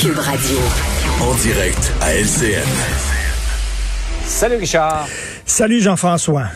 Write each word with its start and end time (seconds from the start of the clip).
Cube 0.00 0.18
Radio. 0.18 0.56
En 1.20 1.34
direct 1.42 1.92
à 2.00 2.14
LCN. 2.14 2.66
Salut 4.24 4.56
Richard. 4.56 5.06
Salut 5.44 5.82
Jean-François. 5.82 6.46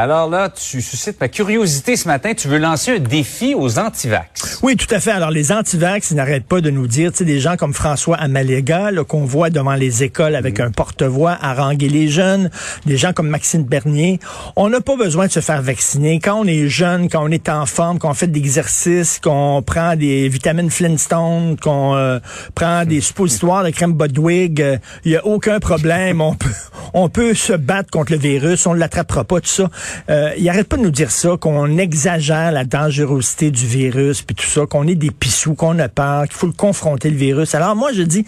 Alors 0.00 0.30
là, 0.30 0.48
tu 0.48 0.80
suscites 0.80 1.20
ma 1.20 1.26
curiosité 1.26 1.96
ce 1.96 2.06
matin. 2.06 2.32
Tu 2.32 2.46
veux 2.46 2.58
lancer 2.58 2.92
un 2.92 2.98
défi 3.00 3.56
aux 3.56 3.80
antivax. 3.80 4.60
Oui, 4.62 4.76
tout 4.76 4.86
à 4.94 5.00
fait. 5.00 5.10
Alors, 5.10 5.32
les 5.32 5.50
antivax, 5.50 6.12
ils 6.12 6.14
n'arrêtent 6.14 6.46
pas 6.46 6.60
de 6.60 6.70
nous 6.70 6.86
dire, 6.86 7.10
tu 7.10 7.18
sais, 7.18 7.24
des 7.24 7.40
gens 7.40 7.56
comme 7.56 7.74
François 7.74 8.16
Amalega, 8.16 8.90
qu'on 9.08 9.24
voit 9.24 9.50
devant 9.50 9.74
les 9.74 10.04
écoles 10.04 10.36
avec 10.36 10.60
un 10.60 10.70
porte-voix 10.70 11.36
haranguer 11.42 11.88
les 11.88 12.06
jeunes, 12.06 12.48
des 12.86 12.96
gens 12.96 13.12
comme 13.12 13.26
Maxime 13.26 13.64
Bernier. 13.64 14.20
On 14.54 14.68
n'a 14.68 14.80
pas 14.80 14.94
besoin 14.94 15.26
de 15.26 15.32
se 15.32 15.40
faire 15.40 15.62
vacciner. 15.62 16.20
Quand 16.20 16.42
on 16.42 16.44
est 16.44 16.68
jeune, 16.68 17.08
quand 17.08 17.24
on 17.24 17.32
est 17.32 17.48
en 17.48 17.66
forme, 17.66 17.98
qu'on 17.98 18.14
fait 18.14 18.28
de 18.28 18.34
l'exercice, 18.34 19.18
qu'on 19.18 19.64
prend 19.66 19.96
des 19.96 20.28
vitamines 20.28 20.70
Flintstone, 20.70 21.56
qu'on 21.60 21.96
euh, 21.96 22.20
prend 22.54 22.84
des 22.84 23.00
suppositoires 23.00 23.64
de 23.64 23.70
crème 23.70 23.94
Bodwig, 23.94 24.62
euh, 24.62 24.78
il 25.04 25.10
y 25.10 25.16
a 25.16 25.26
aucun 25.26 25.58
problème. 25.58 26.20
On 26.20 26.36
peut, 26.36 26.54
on 26.94 27.08
peut 27.08 27.34
se 27.34 27.52
battre 27.52 27.90
contre 27.90 28.12
le 28.12 28.18
virus, 28.18 28.64
on 28.64 28.74
ne 28.74 28.78
l'attrapera 28.78 29.24
pas, 29.24 29.40
tout 29.40 29.48
ça. 29.48 29.68
Euh, 30.10 30.32
il 30.38 30.48
arrête 30.48 30.68
pas 30.68 30.76
de 30.76 30.82
nous 30.82 30.90
dire 30.90 31.10
ça, 31.10 31.36
qu'on 31.38 31.78
exagère 31.78 32.52
la 32.52 32.64
dangerosité 32.64 33.50
du 33.50 33.66
virus, 33.66 34.22
puis 34.22 34.34
tout 34.34 34.46
ça, 34.46 34.66
qu'on 34.66 34.86
est 34.86 34.94
des 34.94 35.10
pissous, 35.10 35.54
qu'on 35.54 35.78
a 35.78 35.88
peur, 35.88 36.24
qu'il 36.24 36.34
faut 36.34 36.46
le 36.46 36.52
confronter 36.52 37.10
le 37.10 37.16
virus. 37.16 37.54
Alors 37.54 37.76
moi, 37.76 37.92
je 37.92 38.02
dis, 38.02 38.24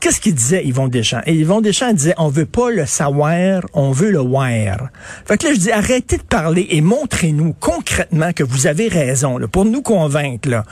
qu'est-ce 0.00 0.20
qu'il 0.20 0.34
disait 0.34 0.64
Yvon 0.64 0.88
Deschamps? 0.88 1.22
Et 1.26 1.34
Yvon 1.34 1.60
Deschamps 1.60 1.92
disait, 1.92 2.14
on 2.18 2.28
veut 2.28 2.46
pas 2.46 2.70
le 2.70 2.86
savoir, 2.86 3.62
on 3.74 3.90
veut 3.92 4.10
le 4.10 4.18
voir. 4.18 4.90
Fait 5.26 5.36
que 5.36 5.46
là, 5.46 5.54
je 5.54 5.58
dis, 5.58 5.72
arrêtez 5.72 6.16
de 6.16 6.22
parler 6.22 6.66
et 6.70 6.80
montrez-nous 6.80 7.54
concrètement 7.58 8.32
que 8.32 8.42
vous 8.42 8.66
avez 8.66 8.88
raison, 8.88 9.38
là, 9.38 9.48
pour 9.48 9.64
nous 9.64 9.82
convaincre, 9.82 10.48
là. 10.48 10.64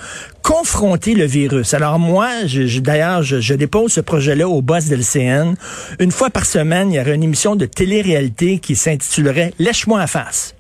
Confronter 0.49 1.13
le 1.13 1.27
virus. 1.27 1.75
Alors 1.75 1.99
moi, 1.99 2.47
je, 2.47 2.81
d'ailleurs, 2.81 3.23
je, 3.23 3.53
dépose 3.53 3.93
ce 3.93 4.01
projet-là 4.01 4.49
au 4.49 4.63
boss 4.63 4.87
de 4.87 4.97
l'CN. 4.97 5.55
Une 5.99 6.11
fois 6.11 6.31
par 6.31 6.47
semaine, 6.47 6.91
il 6.91 6.97
y 6.97 7.01
aurait 7.01 7.17
une 7.17 7.23
émission 7.23 7.55
de 7.55 7.67
télé-réalité 7.67 8.59
qui 8.59 8.75
s'intitulerait 8.75 9.53
Lèche-moi 9.59 10.01
à 10.01 10.07
face 10.07 10.55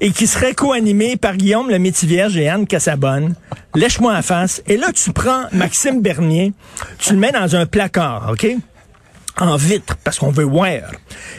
et 0.00 0.10
qui 0.10 0.26
serait 0.26 0.52
co-animé 0.54 1.16
par 1.16 1.36
Guillaume 1.36 1.70
le 1.70 1.78
Métivierge 1.78 2.36
et 2.36 2.48
Anne 2.48 2.66
Cassabonne. 2.66 3.36
Lèche-moi 3.76 4.16
en 4.16 4.22
face. 4.22 4.64
Et 4.66 4.76
là, 4.76 4.88
tu 4.92 5.12
prends 5.12 5.44
Maxime 5.52 6.02
Bernier, 6.02 6.52
tu 6.98 7.12
le 7.12 7.20
mets 7.20 7.30
dans 7.30 7.54
un 7.54 7.66
placard, 7.66 8.30
OK? 8.32 8.48
En 9.36 9.56
vitre, 9.56 9.96
parce 10.04 10.20
qu'on 10.20 10.30
veut 10.30 10.44
voir. 10.44 10.92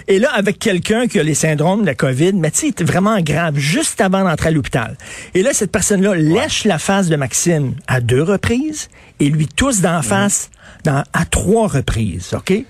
Et 0.10 0.20
là, 0.20 0.30
avec 0.34 0.60
quelqu'un 0.60 1.08
qui 1.08 1.18
a 1.18 1.24
les 1.24 1.34
syndromes 1.34 1.82
de 1.82 1.86
la 1.86 1.96
COVID, 1.96 2.34
mais 2.34 2.52
tu 2.52 2.68
sais, 2.68 2.74
c'est 2.78 2.84
vraiment 2.84 3.22
grave, 3.22 3.58
juste 3.58 4.02
avant 4.02 4.26
d'entrer 4.26 4.50
à 4.50 4.52
l'hôpital. 4.52 4.98
Et 5.34 5.44
là, 5.44 5.54
cette 5.54 5.72
personne-là 5.72 6.14
lèche 6.16 6.66
la 6.66 6.78
face 6.78 7.08
de 7.08 7.16
Maxime 7.16 7.74
à 7.88 8.02
deux 8.02 8.22
reprises 8.22 8.90
et 9.22 9.30
lui 9.30 9.48
tousse 9.48 9.80
d'en 9.80 10.02
face 10.02 10.50
dans, 10.84 11.04
à 11.14 11.24
trois 11.24 11.70
reprises, 11.70 12.34
OK? 12.34 12.52
Et 12.52 12.66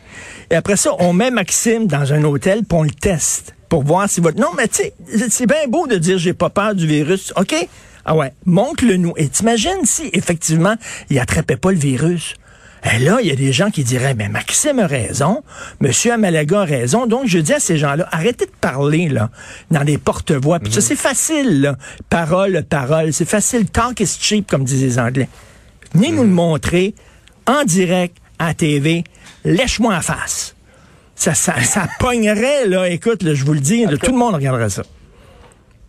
après 0.55 0.77
ça, 0.77 0.91
on 0.99 1.11
met 1.11 1.31
Maxime 1.31 1.87
dans 1.87 2.13
un 2.13 2.23
hôtel 2.23 2.59
puis 2.59 2.77
on 2.77 2.83
le 2.83 2.91
teste 2.91 3.55
pour 3.67 3.83
voir 3.83 4.07
si 4.07 4.21
votre... 4.21 4.39
Non, 4.39 4.49
mais 4.55 4.67
tu 4.67 4.83
sais, 4.83 4.93
c'est 5.29 5.47
bien 5.47 5.67
beau 5.67 5.87
de 5.87 5.97
dire 5.97 6.19
j'ai 6.19 6.33
pas 6.33 6.51
peur 6.51 6.75
du 6.75 6.85
virus, 6.85 7.33
OK? 7.35 7.55
Ah 8.05 8.15
ouais, 8.15 8.31
montre-le 8.45 8.97
nous. 8.97 9.13
Et 9.17 9.27
t'imagines 9.27 9.83
si, 9.85 10.11
effectivement, 10.13 10.75
il 11.09 11.17
attrapait 11.17 11.57
pas 11.57 11.71
le 11.71 11.79
virus? 11.79 12.35
Et 12.93 12.99
là, 12.99 13.17
il 13.21 13.27
y 13.27 13.31
a 13.31 13.35
des 13.35 13.51
gens 13.51 13.71
qui 13.71 13.83
diraient, 13.83 14.13
mais 14.13 14.29
Maxime 14.29 14.79
a 14.79 14.87
raison, 14.87 15.43
Monsieur 15.79 16.13
Amalaga 16.13 16.61
a 16.61 16.65
raison. 16.65 17.07
Donc, 17.07 17.25
je 17.25 17.39
dis 17.39 17.53
à 17.53 17.59
ces 17.59 17.77
gens-là, 17.77 18.07
arrêtez 18.11 18.45
de 18.45 18.51
parler, 18.61 19.09
là, 19.09 19.31
dans 19.71 19.83
des 19.83 19.97
porte-voix. 19.97 20.59
Puis 20.59 20.71
ça, 20.71 20.81
c'est 20.81 20.95
facile, 20.95 21.61
là. 21.61 21.77
Parole, 22.09 22.63
parole. 22.69 23.11
C'est 23.11 23.27
facile. 23.27 23.65
Talk 23.69 23.99
is 23.99 24.17
cheap, 24.19 24.49
comme 24.49 24.63
disent 24.63 24.83
les 24.83 24.99
Anglais. 24.99 25.27
Venez 25.93 26.11
nous 26.11 26.23
le 26.23 26.29
montrer 26.29 26.93
en 27.47 27.63
direct 27.63 28.17
à 28.37 28.47
la 28.47 28.53
TV. 28.53 29.03
Lèche-moi 29.45 29.95
en 29.95 30.01
face. 30.01 30.55
Ça, 31.15 31.33
ça, 31.33 31.61
ça 31.63 31.87
pognerait, 31.99 32.67
là. 32.67 32.89
Écoute, 32.89 33.23
là, 33.23 33.33
je 33.33 33.43
vous 33.45 33.53
le 33.53 33.61
dis, 33.61 33.85
là, 33.85 33.97
tout 33.97 34.11
le 34.11 34.17
monde 34.17 34.35
regarderait 34.35 34.69
ça. 34.69 34.83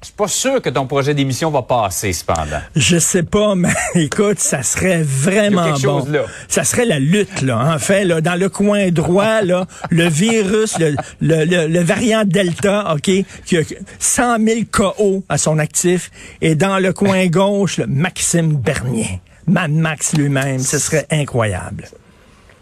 Je 0.07 0.11
suis 0.13 0.17
pas 0.17 0.29
sûr 0.29 0.63
que 0.63 0.71
ton 0.71 0.87
projet 0.87 1.15
d'émission 1.15 1.51
va 1.51 1.63
passer, 1.63 2.13
cependant. 2.13 2.61
Je 2.77 2.97
sais 2.97 3.25
pas, 3.25 3.55
mais 3.57 3.73
écoute, 3.97 4.39
ça 4.39 4.63
serait 4.63 5.03
vraiment 5.03 5.65
Il 5.65 5.67
y 5.67 5.71
a 5.71 5.73
quelque 5.73 5.87
bon. 5.87 6.01
chose 6.03 6.11
là. 6.13 6.21
Ça 6.47 6.63
serait 6.63 6.85
la 6.85 7.01
lutte, 7.01 7.43
là. 7.43 7.75
En 7.75 7.79
fait, 7.81 8.05
là, 8.05 8.21
dans 8.21 8.37
le 8.37 8.49
coin 8.49 8.93
droit, 8.93 9.43
là, 9.43 9.67
le 9.91 10.09
virus, 10.09 10.79
le, 10.79 10.95
le, 11.21 11.45
le- 11.45 11.67
le 11.67 11.81
variant 11.81 12.23
Delta, 12.25 12.95
OK, 12.95 13.11
qui 13.45 13.57
a 13.59 13.63
100 13.99 14.37
000 14.47 14.61
KO 14.71 15.25
à 15.29 15.39
son 15.39 15.59
actif, 15.59 16.13
et 16.41 16.55
dans 16.55 16.79
le 16.79 16.93
coin 16.93 17.27
gauche, 17.27 17.79
le 17.79 17.89
Maxime 17.89 18.55
Bernier. 18.57 19.21
Mad 19.49 19.73
Max 19.73 20.13
lui-même, 20.13 20.61
ce 20.61 20.79
serait 20.79 21.07
incroyable. 21.11 21.89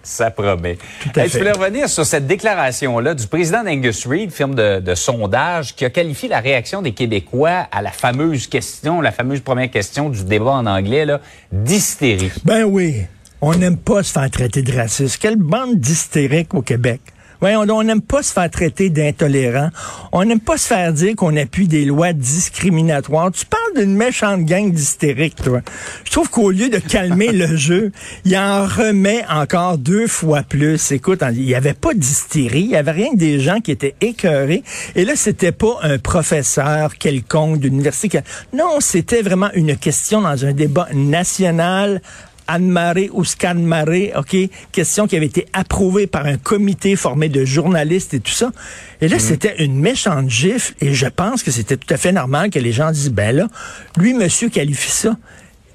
Ça 0.04 0.30
promet. 0.30 0.78
à 1.16 1.20
Hey, 1.20 1.28
fait. 1.28 1.28
Je 1.30 1.38
voulais 1.38 1.52
revenir 1.52 1.88
sur 1.88 2.04
cette 2.06 2.26
déclaration-là 2.26 3.14
du 3.14 3.26
président 3.26 3.64
d'Angus 3.64 4.06
Reid, 4.06 4.30
firme 4.30 4.54
de, 4.54 4.78
de 4.80 4.94
sondage, 4.94 5.74
qui 5.74 5.84
a 5.84 5.90
qualifié 5.90 6.28
la 6.28 6.40
réaction 6.40 6.82
des 6.82 6.92
Québécois 6.92 7.66
à 7.72 7.82
la 7.82 7.90
fameuse 7.90 8.46
question, 8.46 9.00
la 9.00 9.12
fameuse 9.12 9.40
première 9.40 9.70
question 9.70 10.10
du 10.10 10.24
débat 10.24 10.52
en 10.52 10.66
anglais, 10.66 11.04
là, 11.06 11.20
d'hystérie. 11.50 12.30
Ben 12.44 12.64
oui, 12.64 13.02
on 13.40 13.54
n'aime 13.54 13.76
pas 13.78 14.02
se 14.02 14.12
faire 14.12 14.30
traiter 14.30 14.62
de 14.62 14.76
raciste. 14.76 15.18
Quelle 15.18 15.36
bande 15.36 15.76
d'hystériques 15.80 16.54
au 16.54 16.62
Québec. 16.62 17.00
Ouais, 17.44 17.56
on 17.56 17.82
n'aime 17.82 18.00
pas 18.00 18.22
se 18.22 18.32
faire 18.32 18.48
traiter 18.48 18.88
d'intolérant. 18.88 19.68
On 20.12 20.24
n'aime 20.24 20.40
pas 20.40 20.56
se 20.56 20.66
faire 20.66 20.94
dire 20.94 21.14
qu'on 21.14 21.36
appuie 21.36 21.68
des 21.68 21.84
lois 21.84 22.14
discriminatoires. 22.14 23.30
Tu 23.32 23.44
parles 23.44 23.84
d'une 23.84 23.94
méchante 23.94 24.46
gang 24.46 24.72
d'hystériques, 24.72 25.36
toi. 25.36 25.60
Je 26.06 26.10
trouve 26.10 26.30
qu'au 26.30 26.50
lieu 26.50 26.70
de 26.70 26.78
calmer 26.78 27.32
le 27.32 27.54
jeu, 27.56 27.92
il 28.24 28.34
en 28.38 28.64
remet 28.64 29.26
encore 29.28 29.76
deux 29.76 30.06
fois 30.06 30.42
plus. 30.42 30.90
Écoute, 30.90 31.22
il 31.34 31.44
n'y 31.44 31.54
avait 31.54 31.74
pas 31.74 31.92
d'hystérie, 31.92 32.62
il 32.62 32.70
y 32.70 32.76
avait 32.76 32.92
rien 32.92 33.10
que 33.10 33.18
des 33.18 33.38
gens 33.40 33.60
qui 33.60 33.72
étaient 33.72 33.94
écœurés. 34.00 34.62
Et 34.94 35.04
là, 35.04 35.12
c'était 35.14 35.52
pas 35.52 35.80
un 35.82 35.98
professeur 35.98 36.96
quelconque 36.96 37.58
d'université. 37.60 38.20
Non, 38.54 38.80
c'était 38.80 39.20
vraiment 39.20 39.50
une 39.52 39.76
question 39.76 40.22
dans 40.22 40.46
un 40.46 40.52
débat 40.54 40.88
national 40.94 42.00
Anne-Marie 42.46 43.10
ou 43.12 43.24
Scan-Marie, 43.24 44.10
OK? 44.16 44.36
Question 44.72 45.06
qui 45.06 45.16
avait 45.16 45.26
été 45.26 45.46
approuvée 45.52 46.06
par 46.06 46.26
un 46.26 46.36
comité 46.36 46.96
formé 46.96 47.28
de 47.28 47.44
journalistes 47.44 48.14
et 48.14 48.20
tout 48.20 48.32
ça. 48.32 48.52
Et 49.00 49.08
là, 49.08 49.18
c'était 49.18 49.64
une 49.64 49.78
méchante 49.78 50.30
gifle 50.30 50.74
et 50.80 50.94
je 50.94 51.06
pense 51.06 51.42
que 51.42 51.50
c'était 51.50 51.76
tout 51.76 51.92
à 51.92 51.96
fait 51.96 52.12
normal 52.12 52.50
que 52.50 52.58
les 52.58 52.72
gens 52.72 52.90
disent, 52.90 53.10
ben 53.10 53.34
là, 53.34 53.48
lui, 53.96 54.14
monsieur 54.14 54.48
qualifie 54.48 54.90
ça 54.90 55.16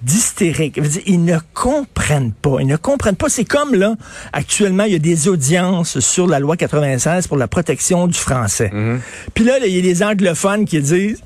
d'hystérique. 0.02 0.80
Ils 1.06 1.24
ne 1.24 1.38
comprennent 1.54 2.32
pas. 2.32 2.58
Ils 2.62 2.68
ne 2.68 2.78
comprennent 2.78 3.16
pas. 3.16 3.30
C'est 3.30 3.46
comme 3.46 3.76
là, 3.76 3.96
actuellement, 4.32 4.86
il 4.86 4.94
y 4.94 4.96
a 4.96 5.00
des 5.00 5.28
audiences 5.28 6.00
sur 6.00 6.28
la 6.28 6.40
loi 6.40 6.56
96 6.56 7.28
pour 7.28 7.38
la 7.38 7.48
protection 7.48 8.08
du 8.08 8.18
français. 8.18 8.72
Puis 9.34 9.44
là, 9.44 9.60
là, 9.60 9.68
il 9.68 9.76
y 9.76 9.80
a 9.80 9.82
des 9.82 10.04
anglophones 10.04 10.66
qui 10.66 10.82
disent, 10.82 11.22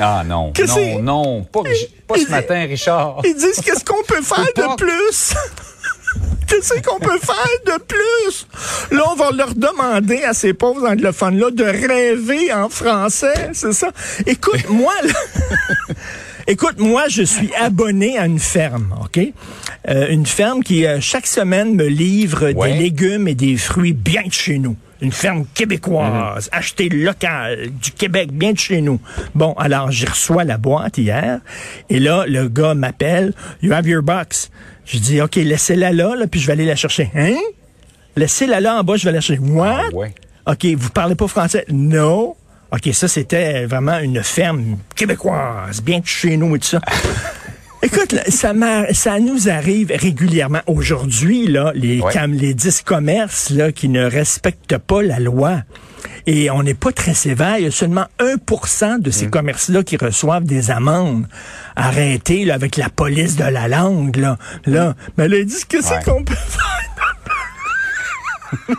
Ah 0.00 0.22
non, 0.26 0.52
non, 0.58 1.02
non, 1.02 1.42
pas, 1.44 1.62
pas 2.08 2.18
ce 2.18 2.30
matin, 2.30 2.66
Richard. 2.68 3.20
ils 3.24 3.34
disent 3.34 3.60
qu'est-ce 3.64 3.84
qu'on 3.84 4.02
peut 4.02 4.22
faire 4.22 4.44
de 4.56 4.76
plus? 4.76 5.34
Qu'est-ce 6.46 6.74
qu'on 6.82 7.00
peut 7.00 7.18
faire 7.18 7.58
de 7.78 7.82
plus? 7.82 8.46
Là, 8.96 9.02
on 9.10 9.16
va 9.16 9.30
leur 9.32 9.54
demander 9.54 10.22
à 10.22 10.34
ces 10.34 10.52
pauvres 10.52 10.86
anglophones-là 10.88 11.50
de 11.50 11.64
rêver 11.64 12.52
en 12.52 12.68
français, 12.68 13.50
c'est 13.54 13.72
ça? 13.72 13.90
Écoute, 14.26 14.60
moi, 14.68 14.92
là, 15.02 15.94
Écoute, 16.46 16.78
moi, 16.78 17.04
je 17.08 17.22
suis 17.22 17.50
abonné 17.54 18.18
à 18.18 18.26
une 18.26 18.38
ferme, 18.38 18.94
OK? 19.02 19.18
Euh, 19.88 20.08
une 20.10 20.26
ferme 20.26 20.62
qui, 20.62 20.86
euh, 20.86 21.00
chaque 21.00 21.26
semaine, 21.26 21.74
me 21.74 21.86
livre 21.86 22.52
Ouais. 22.52 22.72
des 22.72 22.78
légumes 22.78 23.26
et 23.26 23.34
des 23.34 23.56
fruits 23.56 23.94
bien 23.94 24.22
de 24.26 24.32
chez 24.32 24.58
nous. 24.58 24.76
Une 25.04 25.12
ferme 25.12 25.44
québécoise, 25.52 26.48
achetée 26.50 26.88
locale, 26.88 27.68
du 27.70 27.90
Québec, 27.90 28.32
bien 28.32 28.52
de 28.52 28.58
chez 28.58 28.80
nous. 28.80 28.98
Bon, 29.34 29.52
alors, 29.58 29.90
j'y 29.90 30.06
reçois 30.06 30.44
la 30.44 30.56
boîte 30.56 30.96
hier, 30.96 31.40
et 31.90 32.00
là, 32.00 32.24
le 32.26 32.48
gars 32.48 32.72
m'appelle, 32.72 33.34
«You 33.62 33.74
have 33.74 33.86
your 33.86 34.02
box.» 34.02 34.50
Je 34.86 34.96
dis, 34.96 35.20
OK, 35.20 35.36
laissez-la 35.36 35.92
là, 35.92 36.16
là, 36.16 36.26
puis 36.26 36.40
je 36.40 36.46
vais 36.46 36.54
aller 36.54 36.64
la 36.64 36.74
chercher. 36.74 37.10
Hein? 37.14 37.36
Laissez-la 38.16 38.60
là 38.60 38.80
en 38.80 38.82
bas, 38.82 38.96
je 38.96 39.04
vais 39.04 39.12
la 39.12 39.20
chercher. 39.20 39.42
What? 39.42 39.82
Ah, 39.92 39.94
ouais. 39.94 40.14
OK, 40.46 40.64
vous 40.74 40.88
parlez 40.88 41.14
pas 41.14 41.28
français? 41.28 41.66
Non. 41.68 42.34
OK, 42.72 42.88
ça, 42.94 43.06
c'était 43.06 43.66
vraiment 43.66 43.98
une 43.98 44.22
ferme 44.22 44.78
québécoise, 44.96 45.82
bien 45.82 45.98
de 45.98 46.06
chez 46.06 46.38
nous 46.38 46.56
et 46.56 46.58
tout 46.58 46.68
ça. 46.68 46.80
Écoute, 47.84 48.12
là, 48.12 48.22
ça, 48.30 48.52
ça 48.92 49.20
nous 49.20 49.48
arrive 49.50 49.92
régulièrement. 49.94 50.60
Aujourd'hui, 50.66 51.46
là, 51.46 51.70
les, 51.74 52.00
Ouais. 52.00 52.12
cam- 52.12 52.32
les 52.32 52.54
10 52.54 52.80
commerces 52.82 53.50
là, 53.50 53.72
qui 53.72 53.88
ne 53.90 54.04
respectent 54.04 54.78
pas 54.78 55.02
la 55.02 55.18
loi. 55.20 55.58
Et 56.26 56.50
on 56.50 56.62
n'est 56.62 56.72
pas 56.74 56.92
très 56.92 57.12
sévère. 57.12 57.58
Il 57.58 57.64
y 57.64 57.66
a 57.66 57.70
seulement 57.70 58.06
1% 58.18 58.98
de 58.98 59.10
Mm. 59.10 59.12
ces 59.12 59.26
commerces-là 59.28 59.82
qui 59.82 59.96
reçoivent 59.98 60.44
des 60.44 60.70
amendes 60.70 61.26
arrêtées 61.76 62.44
là, 62.46 62.54
avec 62.54 62.76
la 62.78 62.88
police 62.88 63.36
de 63.36 63.44
la 63.44 63.68
langue. 63.68 64.16
Là, 64.16 64.38
là. 64.64 64.94
mais 65.18 65.28
là, 65.28 65.36
ils 65.38 65.46
disent 65.46 65.64
qu'est-ce 65.66 65.92
Ouais. 65.92 66.02
qu'on 66.04 66.24
peut 66.24 66.34
faire? 66.34 66.80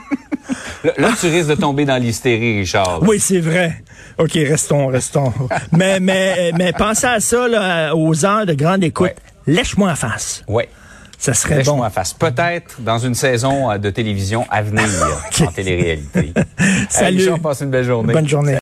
Là, 0.83 0.91
là, 0.99 1.11
tu 1.19 1.25
risques 1.27 1.49
de 1.49 1.55
tomber 1.55 1.83
dans 1.85 1.97
l'hystérie, 1.97 2.59
Richard. 2.59 3.01
Oui, 3.01 3.19
c'est 3.19 3.39
vrai. 3.39 3.83
OK, 4.17 4.31
restons, 4.33 4.87
restons. 4.87 5.33
mais, 5.71 5.99
mais, 5.99 6.51
mais 6.57 6.71
pensez 6.73 7.07
à 7.07 7.19
ça, 7.19 7.47
là, 7.47 7.93
aux 7.95 8.25
heures 8.25 8.45
de 8.45 8.53
grande 8.53 8.83
écoute. 8.83 9.07
Ouais. 9.07 9.15
Lèche-moi 9.47 9.91
en 9.91 9.95
face. 9.95 10.43
Ouais. 10.47 10.69
Ça 11.17 11.33
serait 11.33 11.57
Lèche-moi 11.57 11.77
bon. 11.77 11.83
en 11.85 11.89
face. 11.89 12.13
Peut-être 12.13 12.81
dans 12.81 12.99
une 12.99 13.15
saison 13.15 13.71
euh, 13.71 13.77
de 13.77 13.89
télévision 13.89 14.45
à 14.49 14.61
venir 14.61 14.83
en 15.41 15.47
télé-réalité. 15.47 16.33
Salut. 16.89 17.17
Hey, 17.17 17.23
Richard, 17.23 17.39
passe 17.39 17.61
une 17.61 17.69
belle 17.69 17.85
journée. 17.85 18.13
Bonne 18.13 18.27
journée. 18.27 18.53